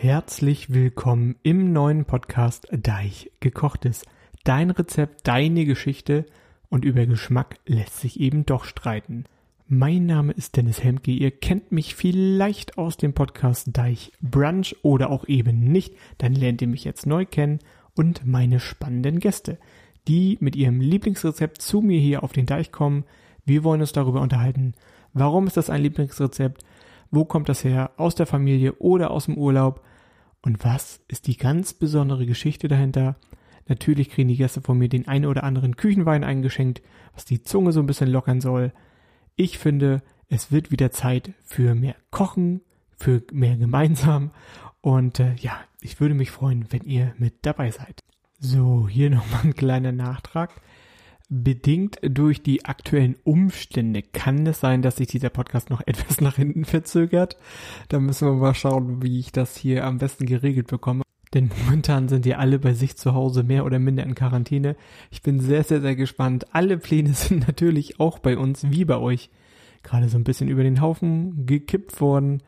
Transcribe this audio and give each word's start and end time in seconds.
Herzlich 0.00 0.72
willkommen 0.72 1.34
im 1.42 1.72
neuen 1.72 2.04
Podcast 2.04 2.68
Deich 2.70 3.32
gekochtes. 3.40 4.04
Dein 4.44 4.70
Rezept, 4.70 5.26
deine 5.26 5.64
Geschichte 5.64 6.24
und 6.68 6.84
über 6.84 7.04
Geschmack 7.04 7.56
lässt 7.66 7.98
sich 7.98 8.20
eben 8.20 8.46
doch 8.46 8.62
streiten. 8.62 9.24
Mein 9.66 10.06
Name 10.06 10.32
ist 10.32 10.56
Dennis 10.56 10.84
Hemke. 10.84 11.10
Ihr 11.10 11.32
kennt 11.32 11.72
mich 11.72 11.96
vielleicht 11.96 12.78
aus 12.78 12.96
dem 12.96 13.12
Podcast 13.12 13.76
Deich 13.76 14.12
Brunch 14.20 14.76
oder 14.82 15.10
auch 15.10 15.26
eben 15.26 15.64
nicht. 15.64 15.96
Dann 16.18 16.32
lernt 16.32 16.62
ihr 16.62 16.68
mich 16.68 16.84
jetzt 16.84 17.04
neu 17.04 17.26
kennen 17.26 17.58
und 17.96 18.24
meine 18.24 18.60
spannenden 18.60 19.18
Gäste, 19.18 19.58
die 20.06 20.38
mit 20.40 20.54
ihrem 20.54 20.80
Lieblingsrezept 20.80 21.60
zu 21.60 21.80
mir 21.80 21.98
hier 21.98 22.22
auf 22.22 22.32
den 22.32 22.46
Deich 22.46 22.70
kommen. 22.70 23.02
Wir 23.44 23.64
wollen 23.64 23.80
uns 23.80 23.90
darüber 23.90 24.20
unterhalten. 24.20 24.74
Warum 25.12 25.48
ist 25.48 25.56
das 25.56 25.70
ein 25.70 25.82
Lieblingsrezept? 25.82 26.62
Wo 27.10 27.24
kommt 27.24 27.48
das 27.48 27.64
her? 27.64 27.92
Aus 27.96 28.14
der 28.14 28.26
Familie 28.26 28.74
oder 28.74 29.10
aus 29.10 29.26
dem 29.26 29.36
Urlaub? 29.38 29.84
Und 30.42 30.64
was 30.64 31.00
ist 31.08 31.26
die 31.26 31.36
ganz 31.36 31.74
besondere 31.74 32.26
Geschichte 32.26 32.68
dahinter? 32.68 33.16
Natürlich 33.66 34.10
kriegen 34.10 34.28
die 34.28 34.36
Gäste 34.36 34.60
von 34.60 34.78
mir 34.78 34.88
den 34.88 35.08
einen 35.08 35.26
oder 35.26 35.44
anderen 35.44 35.76
Küchenwein 35.76 36.24
eingeschenkt, 36.24 36.82
was 37.12 37.24
die 37.24 37.42
Zunge 37.42 37.72
so 37.72 37.80
ein 37.80 37.86
bisschen 37.86 38.08
lockern 38.08 38.40
soll. 38.40 38.72
Ich 39.36 39.58
finde, 39.58 40.02
es 40.28 40.50
wird 40.50 40.70
wieder 40.70 40.90
Zeit 40.90 41.32
für 41.44 41.74
mehr 41.74 41.96
Kochen, 42.10 42.62
für 42.96 43.22
mehr 43.32 43.56
gemeinsam. 43.56 44.30
Und 44.80 45.20
äh, 45.20 45.34
ja, 45.36 45.58
ich 45.80 46.00
würde 46.00 46.14
mich 46.14 46.30
freuen, 46.30 46.66
wenn 46.70 46.82
ihr 46.82 47.14
mit 47.18 47.34
dabei 47.42 47.70
seid. 47.70 48.02
So, 48.38 48.88
hier 48.88 49.10
nochmal 49.10 49.42
ein 49.44 49.54
kleiner 49.54 49.92
Nachtrag. 49.92 50.50
Bedingt 51.30 51.98
durch 52.02 52.42
die 52.42 52.64
aktuellen 52.64 53.16
Umstände 53.22 54.02
kann 54.02 54.46
es 54.46 54.60
sein, 54.60 54.80
dass 54.80 54.96
sich 54.96 55.08
dieser 55.08 55.28
Podcast 55.28 55.68
noch 55.68 55.82
etwas 55.86 56.20
nach 56.20 56.36
hinten 56.36 56.64
verzögert. 56.64 57.36
Da 57.88 58.00
müssen 58.00 58.28
wir 58.28 58.34
mal 58.34 58.54
schauen, 58.54 59.02
wie 59.02 59.20
ich 59.20 59.32
das 59.32 59.56
hier 59.56 59.84
am 59.84 59.98
besten 59.98 60.26
geregelt 60.26 60.68
bekomme. 60.68 61.02
Denn 61.34 61.50
momentan 61.64 62.08
sind 62.08 62.24
ja 62.24 62.38
alle 62.38 62.58
bei 62.58 62.72
sich 62.72 62.96
zu 62.96 63.12
Hause 63.12 63.42
mehr 63.42 63.66
oder 63.66 63.78
minder 63.78 64.04
in 64.04 64.14
Quarantäne. 64.14 64.76
Ich 65.10 65.20
bin 65.20 65.40
sehr, 65.40 65.62
sehr, 65.64 65.82
sehr 65.82 65.96
gespannt. 65.96 66.54
Alle 66.54 66.78
Pläne 66.78 67.12
sind 67.12 67.46
natürlich 67.46 68.00
auch 68.00 68.18
bei 68.18 68.38
uns 68.38 68.70
wie 68.70 68.86
bei 68.86 68.96
euch 68.96 69.30
gerade 69.82 70.08
so 70.08 70.16
ein 70.16 70.24
bisschen 70.24 70.48
über 70.48 70.62
den 70.62 70.80
Haufen 70.80 71.46
gekippt 71.46 72.00
worden, 72.00 72.42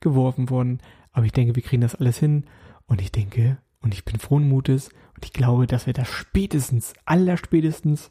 geworfen 0.00 0.50
worden. 0.50 0.80
Aber 1.12 1.24
ich 1.24 1.32
denke, 1.32 1.56
wir 1.56 1.62
kriegen 1.62 1.82
das 1.82 1.94
alles 1.94 2.18
hin. 2.18 2.44
Und 2.86 3.00
ich 3.00 3.10
denke, 3.10 3.58
und 3.80 3.94
ich 3.94 4.04
bin 4.04 4.18
frohen 4.18 4.48
Mutes 4.48 4.90
und 5.14 5.24
ich 5.24 5.32
glaube, 5.32 5.66
dass 5.66 5.86
wir 5.86 5.92
das 5.92 6.08
spätestens, 6.08 6.92
allerspätestens 7.04 8.10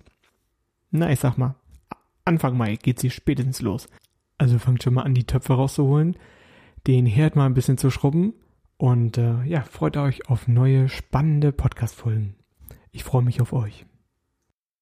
na, 0.96 1.12
ich 1.12 1.20
sag 1.20 1.38
mal, 1.38 1.56
Anfang 2.24 2.58
Mai 2.58 2.76
geht 2.76 3.00
sie 3.00 3.10
spätestens 3.10 3.62
los. 3.62 3.88
Also 4.38 4.60
fangt 4.60 4.84
schon 4.84 4.96
mal 4.96 5.04
an, 5.04 5.14
die 5.14 5.26
Töpfe 5.26 5.54
rauszuholen, 5.54 6.18
den 6.88 7.06
Herd 7.06 7.36
mal 7.36 7.46
ein 7.46 7.54
bisschen 7.54 7.78
zu 7.78 7.90
schrubben 7.90 8.34
und 8.78 9.18
äh, 9.18 9.44
ja, 9.44 9.62
freut 9.62 9.96
euch 9.98 10.30
auf 10.30 10.48
neue 10.48 10.90
spannende 10.90 11.52
Podcast-Folgen. 11.52 12.36
Ich 12.92 13.04
freue 13.04 13.24
mich 13.24 13.42
auf 13.42 13.54
euch. 13.54 13.86